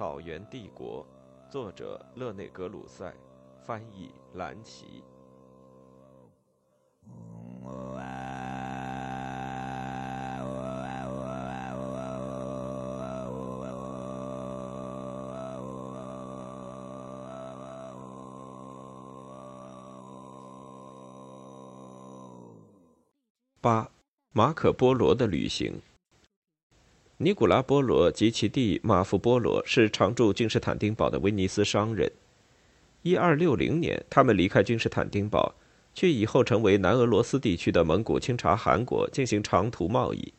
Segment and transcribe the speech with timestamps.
[0.00, 1.06] 草原帝国，
[1.50, 3.14] 作者勒内格鲁塞，
[3.66, 5.04] 翻译蓝奇。
[23.60, 23.86] 八，
[24.32, 25.78] 马可·波罗的旅行。
[27.22, 32.10] 尼古拉·波罗及其弟马夫·波罗是常驻君士坦丁堡的威尼斯商人。
[33.02, 35.54] 一二六零年，他们离开君士坦丁堡，
[35.92, 40.32] 去以后成为南俄罗斯地区的蒙古清察汗国进行长途贸易。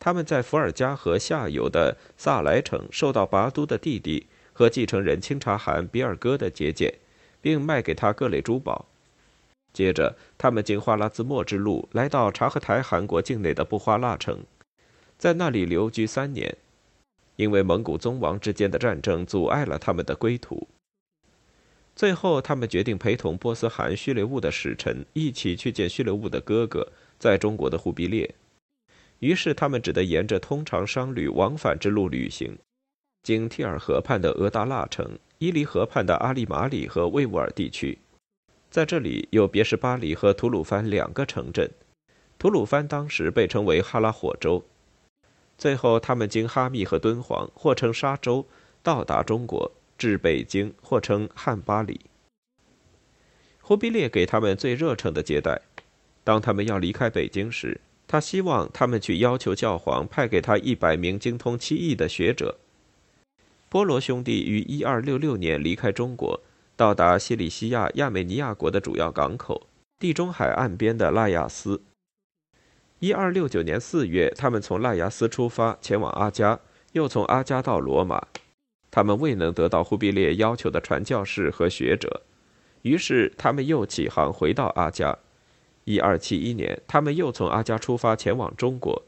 [0.00, 6.92] 他们在伏尔加河下游的萨莱城受到拔都的弟弟和继承人清察汗比尔哥的接见，
[7.40, 8.86] 并卖给他各类珠宝。
[9.72, 14.40] 接着，他们经花剌子模之路来到察合台汗国境内的布花剌城。
[15.22, 16.52] 在那里留居三年，
[17.36, 20.66] 因为蒙古宗王之间的战争阻碍了他们的归途。
[21.94, 28.34] 最后，他们决定陪同波斯汗叙列兀的使臣一起去见叙列兀的哥哥，在中国的忽必烈。
[29.20, 32.58] 于是，他们只得沿着通常商旅往返之路旅行，
[33.22, 37.96] 经提尔河畔的额达腊城、伊犁河畔的阿利马里和魏乌尔地区，
[38.72, 41.70] 在这里有别什巴里和吐鲁番两个城镇。
[42.40, 44.64] 吐鲁番当时被称为哈拉火州。
[45.62, 48.44] 最后，他们经哈密和敦煌，或称沙州，
[48.82, 52.00] 到达中国，至北京，或称汉巴里。
[53.60, 55.62] 忽必烈给他们最热诚的接待。
[56.24, 62.58] 当他们要离开北京时，他希望他们去要求教皇派给他一百名精通七艺的学者。
[63.68, 66.40] 波罗兄弟于一二六六年离开中国，
[66.74, 69.68] 到达西里西亚亚美尼亚国的主要港口——
[70.00, 71.80] 地中海岸边的拉亚斯。
[73.02, 76.60] 一二六九年四月，他们从赖亚斯出发，前往阿加，
[76.92, 78.28] 又从阿加到罗马。
[78.92, 82.22] 他们未能得到忽必烈要求的传教士和学者，
[82.82, 85.18] 于是他们又起航回到阿加。
[85.82, 89.02] 一二七一年，他们又从阿加出发，前往中国。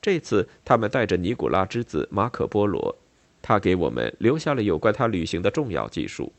[0.00, 2.96] 这次，他们带着尼古拉之子马可·波罗，
[3.42, 6.32] 他给我们留下了有关他旅行的重要记述。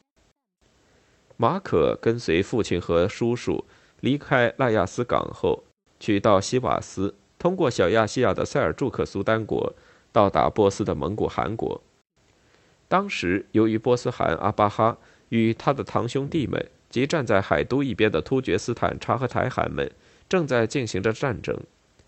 [1.36, 3.66] 马可跟随父亲和叔叔
[4.00, 5.65] 离开赖亚斯港后。
[6.00, 9.74] 去到西瓦斯，通过小亚细亚的塞尔柱克苏丹国，
[10.12, 11.82] 到达波斯的蒙古汗国。
[12.88, 14.98] 当时，由于波斯汗阿巴哈
[15.30, 19.92] 与他的堂兄弟们及站在海都一边的突厥斯坦察合台汗们
[20.30, 21.60] 正在进行着战争，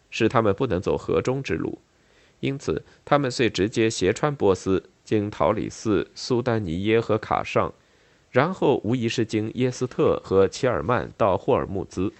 [0.10, 1.80] 使他们不能走河中之路，
[2.42, 7.74] 因此他们遂直接斜穿波斯，经桃李寺、苏丹尼耶和卡尚，
[8.30, 12.14] 然后无疑是经耶斯特和齐尔曼到霍尔木兹。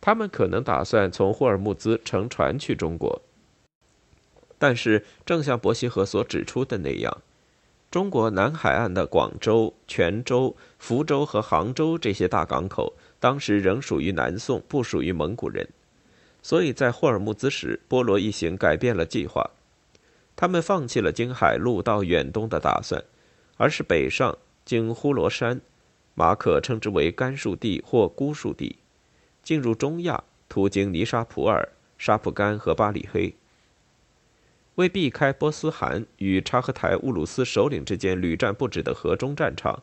[0.00, 3.20] 他们可能打算从霍尔木兹乘船去中国，
[4.58, 7.22] 但是正像伯希和所指出的那样，
[7.90, 15.68] 中国南海岸的广州、泉州、福州和杭州这些大港口当时仍属于南宋，不属于蒙古人，
[16.40, 19.50] 所以在霍尔木兹时，波罗一行改变了计划，
[20.34, 23.04] 他们放弃了经海路到远东的打算，
[23.58, 25.60] 而是北上经呼罗山，
[26.14, 28.76] 马可称之为甘树地或孤树地。
[29.50, 33.34] 进入中亚，途经尼沙普尔、沙普干和巴里黑。
[34.76, 39.82] 为避开波斯汗与察合台乌鲁斯首领之间屡战不止的河中战场，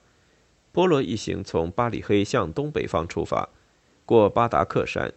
[0.72, 3.50] 波罗一行从巴里黑向东北方出发，
[4.06, 5.14] 过巴达克山，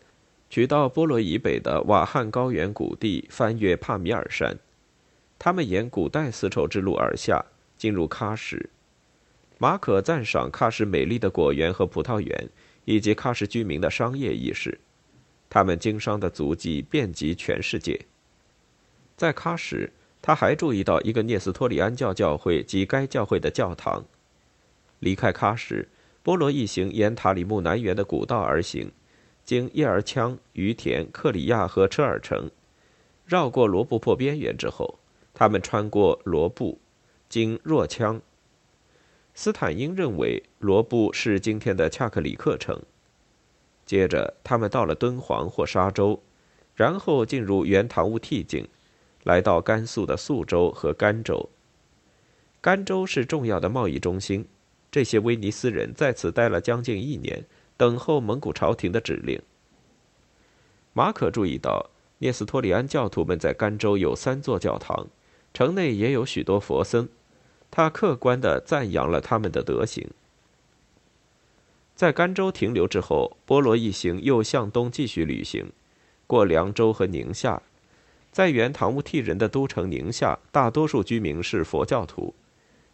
[0.49, 4.59] 取到波罗以北的瓦罕高原谷地，翻越帕米尔山。
[5.39, 7.45] 他们沿古代丝绸之路而下，
[7.79, 8.69] 进入喀什。
[9.59, 12.49] 马可赞赏喀什美丽的果园和葡萄园。
[12.85, 14.79] 以及喀什居民的商业意识，
[15.49, 18.01] 他们经商的足迹遍及全世界。
[19.17, 19.91] 在喀什，
[20.23, 24.05] 他还注意到一个聂斯托里安教教会及该教会的教堂。
[24.99, 25.87] 离开喀什，
[26.23, 28.91] 波罗一行沿塔里木南缘的古道而行，
[29.45, 32.51] 经叶尔羌、于田、克里亚和车尔城，
[33.27, 34.99] 绕过罗布泊边缘之后，
[35.33, 36.79] 他们穿过罗布，
[37.29, 38.21] 经若羌。
[39.43, 42.79] 斯坦因认为罗布是今天的恰克里克城。
[43.87, 46.23] 接着，他们到了敦煌或沙州，
[46.75, 48.69] 然后进入原唐乌替境，
[49.25, 51.49] 来到甘肃的肃州和甘州。
[52.61, 54.47] 甘州是重要的贸易中心，
[54.91, 57.47] 这些威尼斯人在此待了将近一年，
[57.79, 59.41] 等候蒙古朝廷的指令。
[60.93, 61.89] 马可注意到，
[62.19, 65.07] 聂斯托里安教徒们在甘州有三座教堂，
[65.55, 67.09] 城内也有许多佛僧。
[67.71, 70.09] 他客观地赞扬了他们的德行。
[71.95, 75.71] 在甘州停留之后，波罗一行又向东继续旅行，
[76.27, 77.63] 过凉州和宁夏，
[78.33, 82.35] 在原唐乌替人的都城宁夏，大多数居民是佛教徒，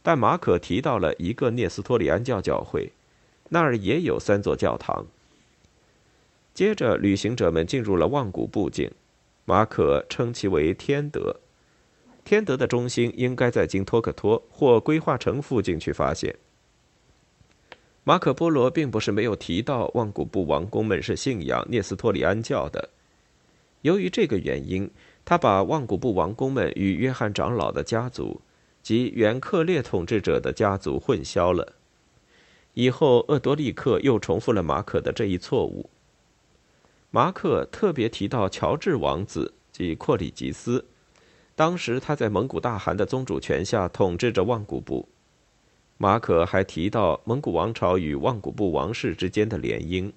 [0.02, 2.90] 但马可提到了一个聂斯托里安教教会，
[3.50, 5.06] 那儿也有三座教堂。
[6.52, 8.90] 接着，旅行者们进入了望古布境，
[9.44, 11.37] 马可称其为天德。
[12.26, 16.37] 天德的中心应该在今托克托或规划城附近去发现。
[18.05, 22.90] 马可波罗并不是没有提到万古布王公们是信仰聂斯托里安教的，
[23.81, 24.90] 由于这个原因。
[25.28, 28.40] 他把万古布王公们与约翰长老的家族
[28.81, 31.72] 及原克列统治者的家族混淆了。
[32.75, 35.90] 以后，厄多利克又重复了马可的这一错误。
[37.11, 40.84] 马可特别提到乔治王子及阔里吉斯，
[41.56, 45.08] 当时他在蒙古大汗的宗主权下统治着望古部。
[45.99, 50.12] 马可还提到蒙古王朝与望古部王室之间的联姻。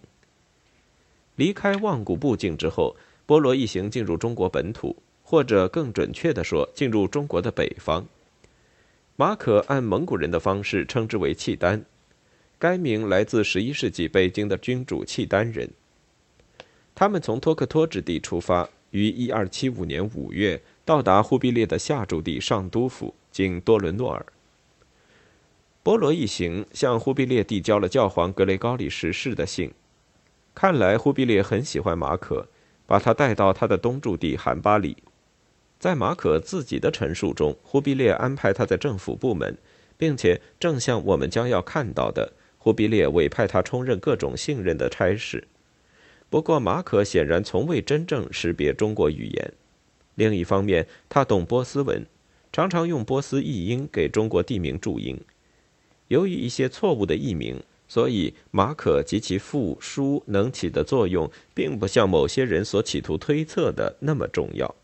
[1.35, 2.95] 离开望古部境之后。
[3.25, 8.03] 波罗一行进入中国本土，或者更准确地说，进入中国的北方。
[9.15, 11.85] 马可按蒙古人的方式称之为契丹，
[12.57, 15.69] 该名来自11世纪北京的君主契丹人。
[16.95, 20.59] 他们从托克托之地出发，于1275年5月
[20.89, 24.25] 到达忽必烈的下驻地上都府，经多伦诺尔。
[25.83, 29.71] 波罗一行向忽必烈递交了教皇格雷高利十世的信，
[30.55, 32.47] 看来忽必烈很喜欢马可。
[32.87, 34.97] 把他带到他的东驻地罕巴里，
[35.77, 39.55] 在马可自己的陈述中，忽必烈安排他在政府部门，
[39.95, 45.47] 并且正像我们将要看到的，忽必烈委派他充任各种信任的差事。
[46.31, 49.53] 不过，马可显然从未真正识别中国语言。
[50.19, 52.05] 另一方面，他懂波斯文，
[52.51, 55.17] 常常用波斯译音给中国地名注音。
[56.09, 57.63] 由于一些错误的译名。
[57.91, 64.75] 所以，马可及其父书能起的作用，并不像某些人所企图推测的那么重要。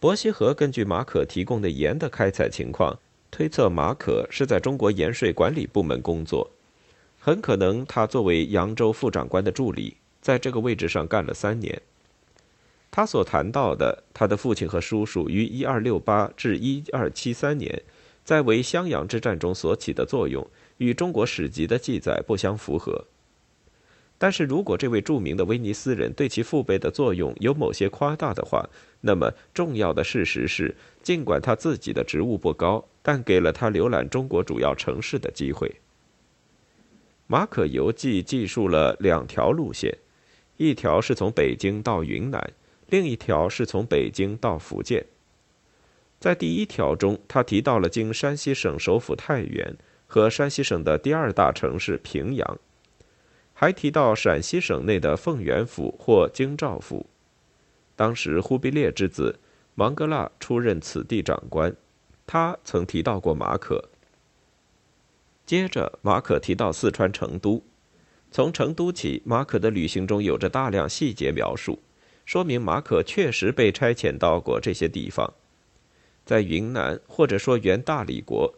[0.00, 2.98] 伯希和根据马可提供的盐的开采情况，
[3.30, 6.50] 推测马可是在中国盐税管理部门工作，
[7.20, 11.80] 很可能他作为扬州副长官的助理，在这个位置上干了三年。
[12.90, 17.82] 他所谈到的，他的父亲和叔叔于一二六八至一二七三年，
[18.24, 20.46] 在为襄阳之战中所起的作用。
[20.78, 23.06] 与中国史籍的记载不相符合。
[24.18, 28.68] 但是如果这位著名的威尼斯人对其父辈的作用有某些夸大的话，
[29.00, 35.76] 那么重要的事实是，尽管他自己的职务不高，但给了他浏览中国主要城市的机会。
[37.26, 39.96] 马可游记记述了两条路线，
[40.58, 42.52] 一条是从北京到云南，
[42.88, 45.06] 另一条是从北京到福建。
[46.18, 49.76] 在第一条中，他提到了经山西省首府太原。
[50.08, 52.58] 和山西省的第二大城市平阳，
[53.52, 57.06] 还提到陕西省内的凤元府或京兆府。
[57.96, 59.40] 当时忽必烈之子
[59.74, 61.74] 芒格剌出任此地长官，
[62.24, 63.88] 他曾提到过马可。
[65.44, 67.60] 接着，马可提到四川成都。
[68.30, 71.82] 从成都起，马可的旅行中有着大量细节描述，
[72.26, 75.32] 说明马可确实被差遣到过这些地方。
[76.26, 78.52] 在云南，或者说原大理国。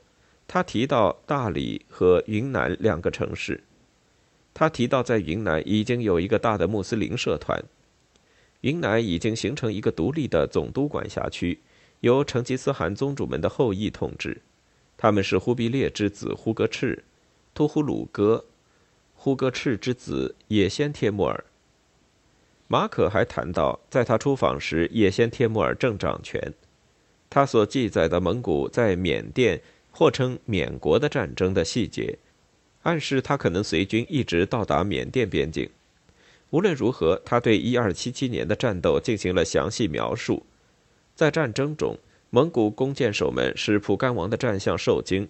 [0.51, 3.63] 他提到大理和云南两个城市。
[4.55, 7.63] 他提到在云南已经有一个大的穆斯林社团，
[8.63, 11.61] 云南已经形成一个独立的总督管辖区，
[12.01, 14.41] 由成吉思汗宗主们的后裔统治。
[14.97, 17.05] 他们是忽必烈之子忽格赤、
[17.55, 18.47] 突忽鲁哥、
[19.15, 21.45] 忽格赤之子也先帖木儿。
[22.69, 26.55] 马可还谈到，在他出访时，也先帖木儿正掌权。
[27.29, 29.61] 他所记载的蒙古在缅甸。
[29.91, 32.19] 或称缅国的战争的细节，
[32.83, 35.69] 暗示他可能随军一直到达缅甸边境。
[36.51, 40.47] 无论如何，他对一二七七年的战斗进行了详细描述。
[41.17, 41.99] 在战争中，
[42.31, 45.29] 蒙古弓箭手们使蒲甘王的战象受惊，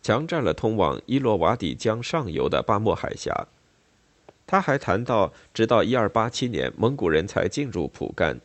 [0.00, 3.46] 强占了通往伊洛瓦底江上游的巴莫海峡。
[4.46, 8.40] 他还谈到，直到一二八七年，蒙古人才进入蒲甘。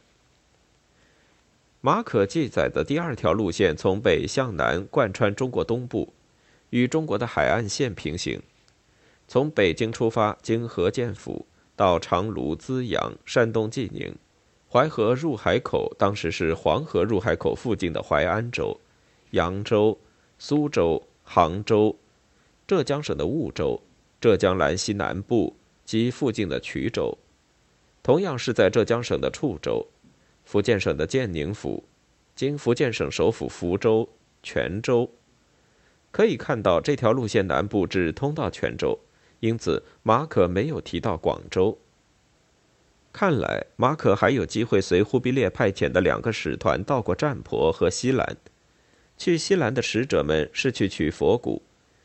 [1.80, 6.14] 马可记载的第二条路线从北向南贯穿中国东部，
[6.72, 8.42] 与中国的海岸线平行。
[9.28, 14.14] 从北京出发，经河间府到长芦、资阳、山东济宁、
[14.72, 18.80] 淮河入海口（当时是黄河入海口附近的淮安州）、
[19.32, 19.98] 扬州、
[20.38, 21.96] 苏州、杭州、
[22.68, 23.82] 浙江省的婺州、
[24.20, 25.56] 浙江兰溪南部
[25.92, 27.18] 及附近的衢州，
[28.02, 29.86] 同样是在浙江省的处州。
[30.46, 31.84] 福建省的建宁府，
[32.34, 34.08] 经福建省首府福州、
[34.42, 35.12] 泉州，
[36.10, 39.02] 可以看到这条路线南部只通到泉州，
[39.42, 41.78] 因此马可没有提到广州。
[43.12, 48.38] 看来马可还有机会随忽必烈派遣的两个使团到过占婆和西兰。
[49.18, 51.62] 去西兰的使者们是去取佛骨，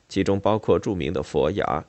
[0.09, 1.85] 其中包括著名的佛牙。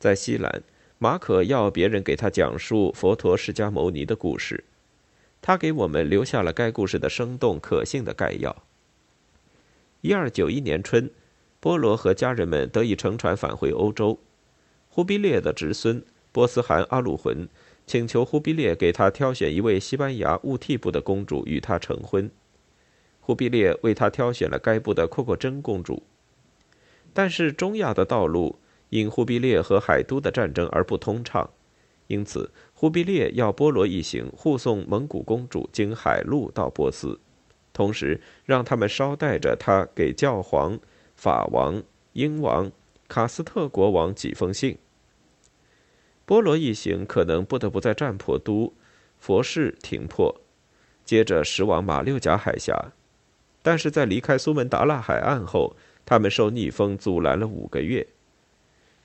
[0.00, 0.64] 在西兰，
[1.04, 4.64] 马可要别人给他讲述佛陀释迦牟尼的故事，
[5.42, 8.64] 他给我们留下了该故事的生动可信的概要。
[10.00, 11.10] 一二九一年春，
[11.60, 14.18] 波罗和家人们得以乘船返回欧洲。
[14.88, 17.50] 忽必烈的侄孙波斯汗阿鲁浑。
[17.86, 22.30] 请求忽必烈给他挑选一位西班牙兀替部的公主与他成婚。
[23.20, 26.02] 忽必烈为他挑选了该部的阔阔真公主。
[27.12, 28.58] 但是中亚的道路
[28.94, 31.50] 因忽必烈和海都的战争而不通畅，
[32.06, 37.18] 因此忽必烈要波罗一行护送蒙古公主经海路到波斯，
[37.72, 40.78] 同时让他们捎带着他给教皇、
[41.16, 41.82] 法王、
[42.12, 42.70] 英王、
[43.08, 44.78] 卡斯特国王几封信。
[46.24, 48.72] 波罗一行可能不得不在占婆都、
[49.18, 50.40] 佛士停泊，
[51.04, 52.92] 接着驶往马六甲海峡。
[53.60, 55.74] 但是在离开苏门答腊海岸后，
[56.06, 58.06] 他们受逆风阻拦了五个月。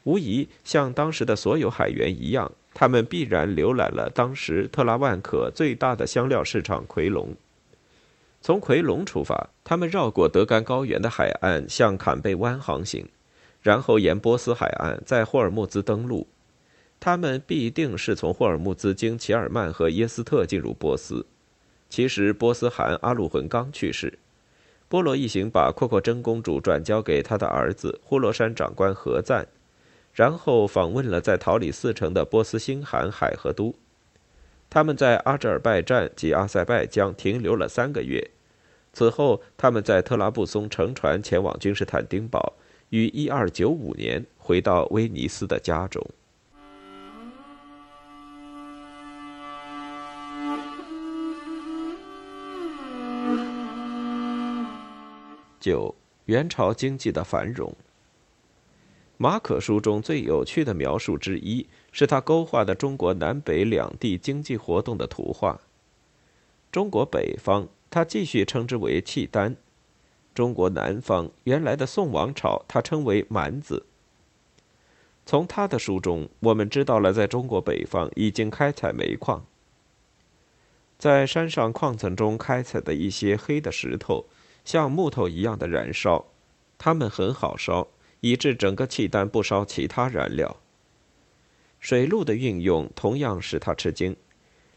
[0.09, 7.35] 无疑，像当时的所有海员一样，他们必然浏览了当时特拉万可最大的香料市场奎隆。
[8.41, 13.07] 从奎隆出发，他们绕过德干高原的海岸，向坎贝湾航行，
[13.61, 16.25] 然后沿波斯海岸在霍尔木兹登陆。
[16.99, 21.27] 他们必定是从霍尔木兹经齐尔曼和耶斯特进入波斯。
[21.87, 24.17] 其实，波斯汗阿鲁浑刚去世，
[24.87, 29.47] 波罗一行把阔阔真公主转交给他的儿子呼罗珊长官何赞，
[30.13, 33.73] 然后访问了在桃李四城的波斯新汗海和都。
[34.69, 38.29] 他们在阿扎尔拜占及阿塞拜疆停留了三个月。
[38.91, 42.53] 此后，他们在特拉布松乘船前往君士坦丁堡，
[42.89, 46.05] 于1295年回到威尼斯的家中。
[55.59, 55.93] 九，
[56.25, 57.75] 元朝经济的繁荣。
[59.21, 65.59] 马可书中最有趣的描述之一，是他勾画的中国南北两地经济活动的图画。
[66.71, 69.55] 中国北方，他继续称之为契丹；
[70.33, 73.85] 中国南方，原来的宋王朝，他称为蛮子。
[75.25, 79.45] 从他的书中，我们知道了，在中国北方已经开采煤矿，
[80.97, 84.27] 在山上矿层中开采的一些黑的石头。
[84.63, 86.27] 像木头一样的燃烧，
[86.77, 87.87] 它们很好烧，
[88.21, 90.57] 以致整个契丹不烧其他燃料。
[91.79, 94.15] 水路的运用同样使他吃惊，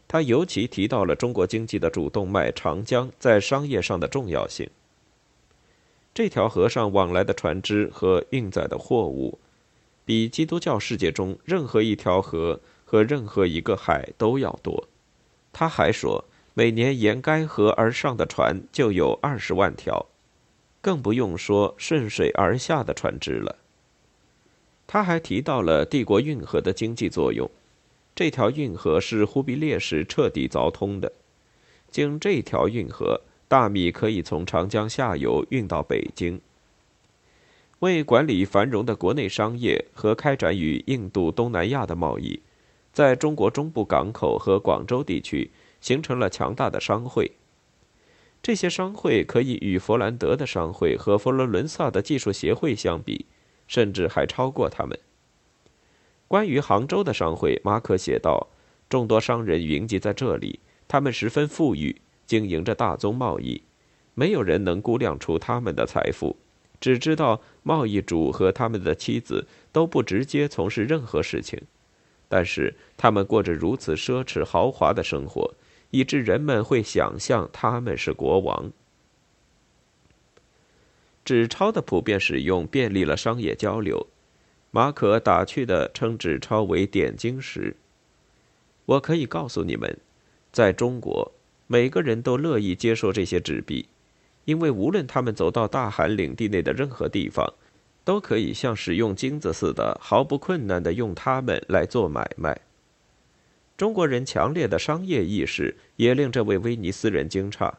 [0.07, 4.69] 他尤其提到了中国经济的主动脉长江在商业上的重要性。
[6.13, 9.39] 这条河上往来的船只和运载的货物，
[10.05, 14.87] 比基督教世界中任何一条河和任何一个海都要多。
[15.51, 16.25] 他还说。
[16.55, 20.05] 每年沿该河而上的船就有二十万条，
[20.83, 23.55] 更不用说顺水而下的船只了。
[24.85, 27.49] 他还提到了帝国运河的经济作用，
[28.13, 31.11] 这条运河是忽必烈时彻底凿通的，
[31.89, 36.39] 经这条运河，大米可以从长江下游运到北京。
[37.79, 42.41] 为管理繁荣的国内商业和开展与印度、东南亚的贸易，
[42.91, 45.49] 在中国中部港口和广州地区。
[45.83, 47.29] 形成了强大的商会。
[48.43, 53.25] 这些商会可以与佛兰德的商会和佛罗伦萨的技术协会相比，
[53.69, 54.99] 甚至还超过他们。
[56.27, 58.49] 关于杭州的商会，马可写道
[58.89, 60.59] ：“众多商人云集在这里，
[60.89, 63.63] 他们十分富裕，经营着大宗贸易。
[64.13, 66.35] 没有人能估量出他们的财富，
[66.81, 71.61] 只知道贸易主和他们的妻子都不直接从事任何事情，
[72.27, 75.53] 但是他们过着如此奢侈豪华的生活。”
[75.93, 78.71] 以致人们会想象他们是国王。
[81.23, 84.07] 纸钞的普遍使用便利了商业交流。
[84.71, 87.75] 马可打趣的称纸钞为点金石。
[88.85, 89.95] 我可以告诉你们，
[90.51, 91.31] 在中国，
[91.67, 93.87] 每个人都乐意接受这些纸币，
[94.45, 97.53] 因为无论他们走到大韩领地内的任何地方，
[98.03, 102.59] 都可以像使用金子似的毫不困难的用它们来做买卖。
[103.83, 107.69] 中国人强烈的商业意识也令这位威尼斯人惊诧。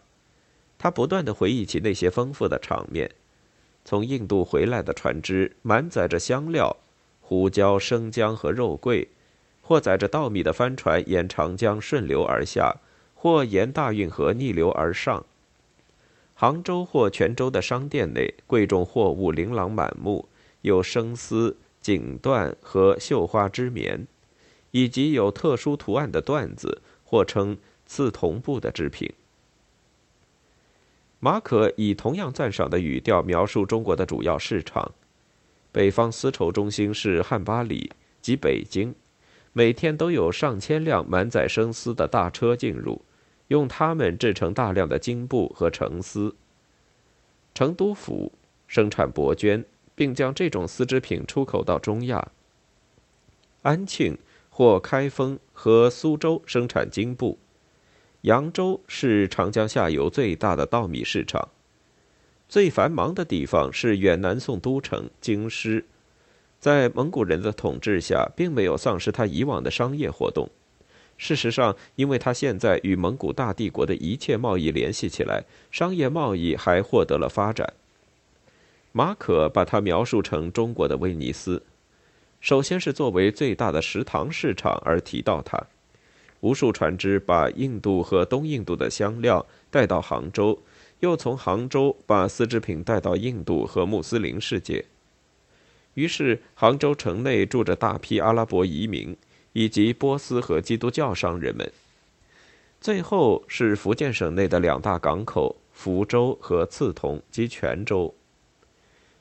[0.77, 3.11] 他不断的回忆起那些丰富的场面：
[3.87, 6.77] 从印度回来的船只满载着香料、
[7.23, 9.09] 胡椒、生姜和肉桂，
[9.63, 12.77] 或载着稻米的帆船沿长江顺流而下，
[13.15, 15.25] 或沿大运河逆流而上。
[16.35, 20.29] 杭州或泉州的商店内，贵重货物琳琅满目，
[20.61, 24.07] 有生丝、锦缎和绣花织棉。
[24.75, 29.09] 以及有特殊图案的缎子，或称刺桐布的织品。
[31.21, 34.91] 马可以同样赞赏的语调描述中国的主要市场：
[35.71, 38.93] 北方丝绸中心是汉巴里及北京，
[39.53, 43.03] 每天都有上千辆满载生丝的大车进入，
[43.47, 46.35] 用它们制成大量的金布和成丝。
[47.55, 48.33] 成都府
[48.67, 49.65] 生产帛绢，
[49.95, 52.33] 并将这种丝织品出口到中亚。
[53.63, 54.19] 安庆
[54.57, 57.41] 或开封和苏州生产金布。
[58.21, 61.49] 扬州是长江下游最大的稻米市场，
[62.49, 65.85] 最繁忙的地方是远南宋都城京师，
[66.61, 70.49] 在蒙古人的统治下，并没有丧失他以往的商业活动。
[71.19, 75.43] 事实上，因为他现在与蒙古大帝国的一切贸易联系起来，
[75.73, 77.73] 商业贸易还获得了发展。
[78.93, 81.65] 马可把它描述成中国的威尼斯，
[82.45, 85.59] 首先是作为最大的食糖市场而提到它。
[86.41, 90.59] 无数船只把印度和东印度的香料带到杭州，
[91.01, 94.85] 又从杭州把丝织品带到印度和穆斯林世界。
[95.95, 99.17] 于是，杭州城内住着大批阿拉伯移民
[99.55, 101.73] 以及波斯和基督教商人们。
[102.79, 108.15] 最后是福建省内的两大港口福州和刺桐及泉州。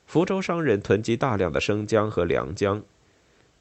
[0.04, 2.82] 福州商人囤积大量的生姜和良姜，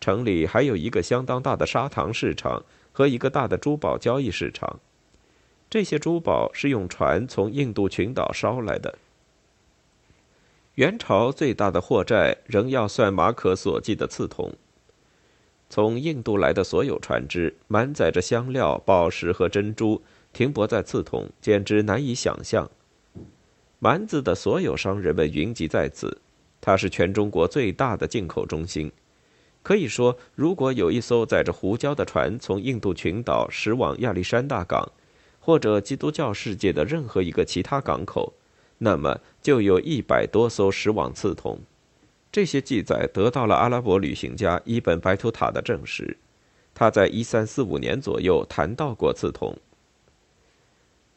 [0.04, 2.64] 城里还有一个相当大的砂糖市场。
[2.96, 4.80] 和一个大的珠宝交易市场，
[5.68, 9.00] 这些珠宝是用船从印度群岛捎来的。
[10.76, 14.54] 元朝最大的货债仍要算马可所记的刺桐。
[15.72, 22.70] 从印度来的所有船只，满载着香料、宝石和珍珠，停泊在刺桐，简直难以想象。
[23.80, 26.22] 蛮子的所有商人们云集在此，
[26.62, 28.92] 它是全中国最大的进口中心。
[29.64, 34.92] 可以说，如果有一艘载着胡椒的船从印度群岛驶往亚历山大港，
[35.40, 38.34] 或者基督教世界的任何一个其他港口，
[38.80, 41.62] 那么就有一百多艘驶往刺桐。
[42.30, 46.18] 这些记载得到了阿拉伯旅行家伊本·白图塔的证实。
[46.74, 49.56] 他在一三四五年左右谈到过刺桐。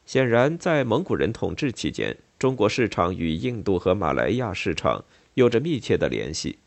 [0.05, 6.59] 显然，在蒙古人统治期间，中国市场与印度和马来亚市场有着密切的联系。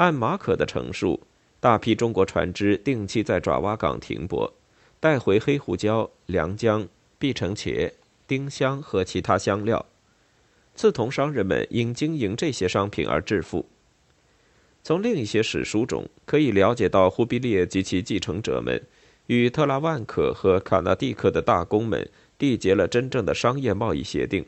[0.00, 1.20] 按马可的陈述，
[1.60, 4.50] 大批中国船只定期在爪哇港停泊，
[4.98, 7.92] 带回黑胡椒、良姜、碧城茄、
[8.26, 9.84] 丁香和其他香料。
[10.74, 13.68] 刺桐商人们因经营这些商品而致富。
[14.82, 18.82] 从另一些史书中可以了解到，忽必烈及其继承者们
[19.26, 22.08] 与特拉万可和卡纳蒂克的大公们
[22.38, 24.46] 缔结了真正的商业贸易协定。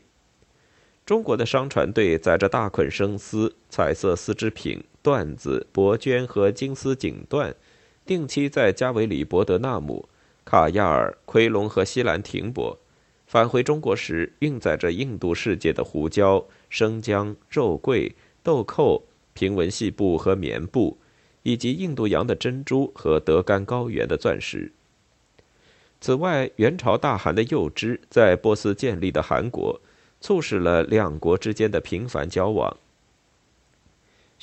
[1.05, 4.83] 中国的商船队载着大捆生丝、彩色丝织品。
[5.03, 7.53] 缎子、帛绢和金丝锦缎，
[8.05, 10.07] 定期在加维里、伯德纳姆、
[10.45, 12.79] 卡亚尔、奎隆和西兰停泊。
[13.27, 20.97] 返回中国时，运载着印度世界的胡椒、生姜、肉桂、豆蔻、平纹细布和棉布，
[21.41, 24.71] 以及印度洋的珍珠和德干高原的钻石。
[25.99, 29.79] 此外，元朝大汗的幼枝在波斯建立的汗国，
[30.21, 32.77] 促使了两国之间的频繁交往。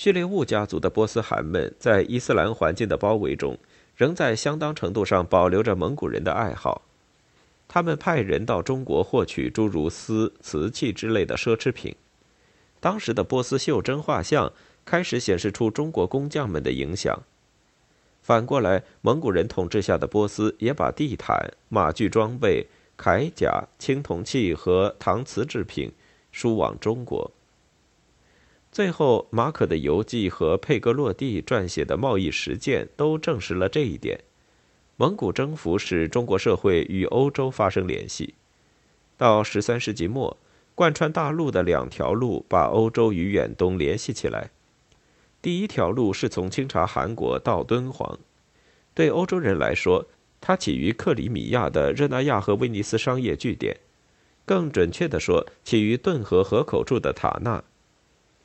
[0.00, 3.58] 叙利兀家族的波斯汗们在伊斯兰环境的包围中，
[3.94, 6.80] 仍在相当程度上保留着蒙古人的爱好。
[7.68, 11.94] 他们派人到中国获取诸如丝、瓷器之类的奢侈品。
[12.80, 14.50] 当时的波斯袖珍画像
[14.86, 17.22] 开始显示出中国工匠们的影响。
[18.22, 25.92] 反过来，蒙古人统治下的波斯也把地毯、马具装备、铠甲、青铜器和搪瓷制品
[26.32, 27.30] 输往中国。
[28.72, 34.20] 最后，马可的游记和佩格洛蒂撰写的贸易实践都证实了这一点。
[34.96, 38.34] 蒙古征服使中国社会与欧洲发生联系。
[39.16, 40.36] 到十三世纪末，
[40.76, 44.50] 贯穿大陆的两条路把欧洲与远东联系起来。
[45.42, 48.18] 第一条路是从清查韩国到敦煌，
[48.94, 50.06] 对欧洲人来说，
[50.40, 53.78] 它起于克里米亚的热那亚和威尼斯商业据点，
[54.46, 57.64] 更准确地说，起于顿河河口处的塔纳。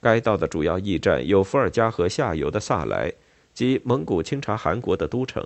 [0.05, 3.11] 该道的主要驿站有伏尔加河下游的萨莱，
[3.55, 5.43] 即蒙古清查汗国的都城；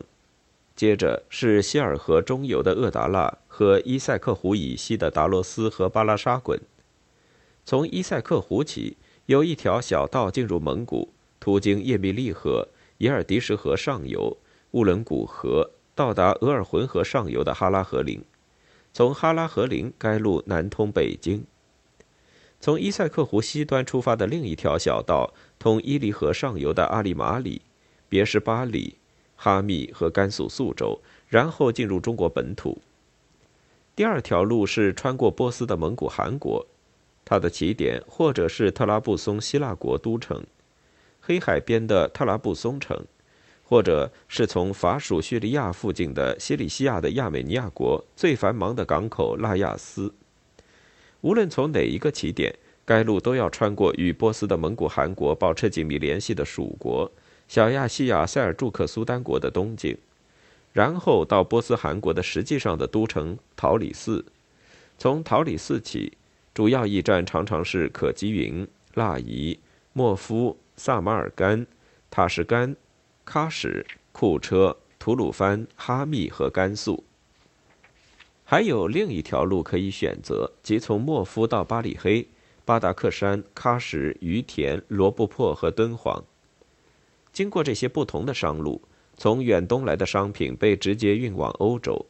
[0.75, 6.59] 接着是希尔河中游的厄达腊和伊塞克湖以西的达罗斯和巴拉沙滚。
[7.63, 12.67] 从伊塞克湖起，有一条小道进入蒙古，途经叶密利河、
[12.97, 14.35] 伊尔迪什河上游、
[14.71, 18.21] 乌伦古河，到达额尔浑河上游的哈拉河林。
[18.91, 21.45] 从哈拉河林，该路南通北京。
[22.61, 27.61] 从伊塞克湖西端出发的另一条小道，通伊犁河上游的阿里马里、
[28.09, 28.95] 别什巴里、
[29.37, 32.81] 哈密和甘肃肃州，然后进入中国本土。
[33.95, 36.65] 第二条路是穿过波斯的蒙古汗国，
[37.23, 40.43] 它的起点或者是特拉布松希腊国都城，
[41.21, 43.05] 黑海边的特拉布松城，
[43.63, 50.13] 或者是从法属叙利亚附近的西里西亚的亚美尼亚国最繁忙的港口拉亚斯。
[51.21, 52.55] 无论从哪一个起点，
[52.85, 57.11] 该路都要穿过与波斯的蒙古汗国保持紧密联系的属国
[57.47, 59.97] 小亚细亚塞尔柱克苏丹国的东境。
[60.71, 64.23] 然后到波斯汗国的实际上的都城桃李寺，
[64.97, 66.13] 从桃李寺起，
[66.53, 69.59] 主要驿站常常是可吉云、腊夷、
[69.93, 71.65] 莫夫、萨马尔干、
[72.11, 72.75] 塔什干、
[73.25, 77.03] 喀什、库车、吐鲁番、哈密和甘肃。
[78.51, 82.27] 还有另一条路可以选择，即从莫夫到巴里黑、
[82.65, 86.23] 巴达克山、喀什、于田、罗布泊和敦煌。
[87.31, 88.81] 经过这些不同的商路。
[89.15, 92.07] 从远东来的商品被直接运往欧洲。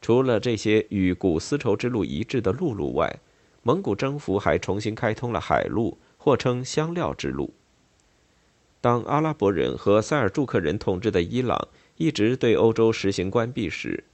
[0.00, 3.18] 除了这些与古丝绸之路一致的陆路外，
[3.62, 7.52] 蒙古征服还重新开通了海路，或称香料之路。
[8.80, 14.04] 当阿拉伯人和塞尔柱克人统治的伊朗一直对欧洲实行关闭时，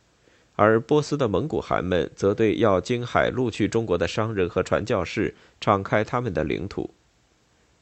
[0.63, 6.91] 而波斯的蒙古汗们则对要经海路去中国的商人和传教士敞开他们的领土。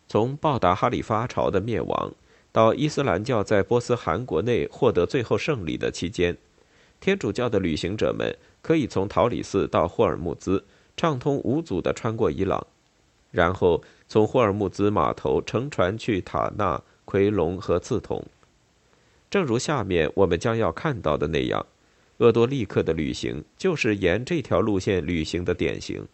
[0.07, 2.13] 从报答哈里发朝的灭亡。
[2.53, 6.37] 到伊斯兰教在波斯汗国内获得最后胜利的期间，
[7.01, 10.65] 天主教的旅行者们可以从桃李寺到霍尔木兹，
[10.97, 12.65] 畅通无阻地穿过伊朗，
[13.33, 18.25] 然后从霍尔木兹码头乘船去塔纳、奎隆和刺桐。
[19.29, 21.67] 正如下面我们将要看到的那样，
[22.19, 26.07] 鄂多利克的旅行就是沿这条路线旅行的典型。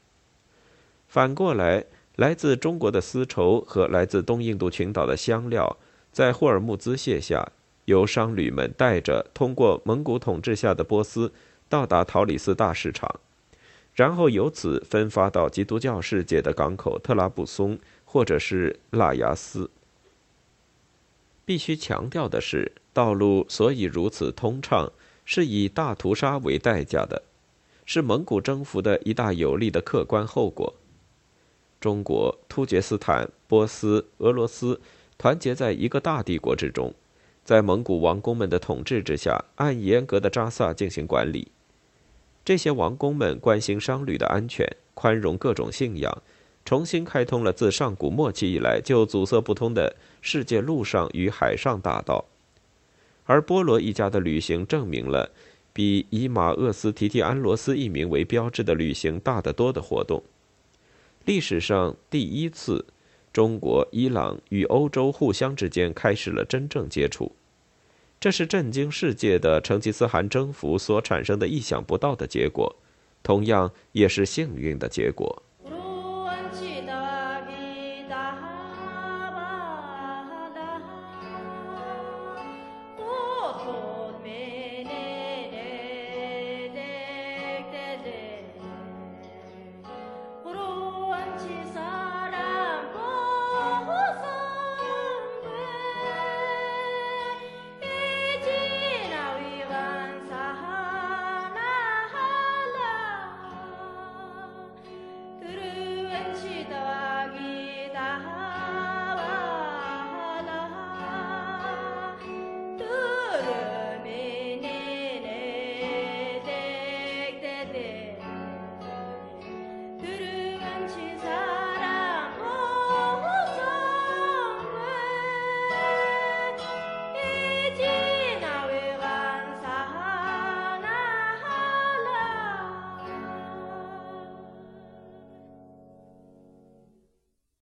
[1.08, 1.84] 反过来，
[2.16, 5.76] 来自中国的丝绸和来自东印度群岛的香料。
[6.12, 7.50] 在霍尔木兹卸下，
[7.86, 11.32] 由商旅们带着通过蒙古统治下的波斯，
[11.68, 13.18] 到达陶里斯大市场，
[13.94, 19.70] 然后由此分发到基督教世界的港口特拉布松或者是腊牙斯。
[21.44, 24.92] 必须强调的是，道路所以如此通畅，
[25.24, 27.22] 是以大屠杀为代价的，
[27.84, 30.74] 是蒙古征服的一大有利的客观后果。
[31.80, 34.80] 中国、突厥斯坦、波斯、俄罗斯。
[35.16, 36.92] 团结在一个大帝国之中，
[37.44, 41.52] 在蒙古王公们的统治之下，按严格的扎萨进行管理。
[42.44, 46.22] 这些王公们关心商旅的安全，宽容各种信仰，
[46.64, 52.24] 重新开通了自上古末期以来就阻塞不通的世界陆上与海上大道。
[53.24, 55.30] 而波罗一家的旅行证明了，
[55.72, 60.22] 比以马厄斯提提安罗斯一名为标志的旅行大得多的活动。
[61.24, 62.86] 历史上第一次。
[63.32, 67.32] 中国、伊朗与欧洲互相之间开始了真正接触，
[68.20, 72.76] 这是震惊世界的成吉思汗征服所产生的意想不到的结果，
[73.24, 75.42] 同样也是幸运的结果。